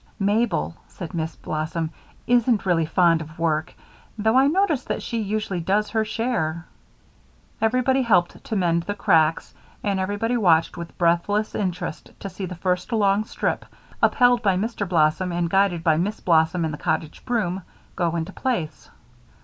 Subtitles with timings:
[0.17, 1.91] "Mabel," said Miss Blossom,
[2.25, 3.75] "isn't really fond of work,
[4.17, 6.65] though I notice that she usually does her share."
[7.61, 9.53] Everybody helped to mend the cracks,
[9.83, 13.63] and everybody watched with breathless interest to see the first long strip,
[14.01, 14.89] upheld by Mr.
[14.89, 17.61] Blossom and guided by Miss Blossom and the cottage broom,
[17.95, 18.89] go into place.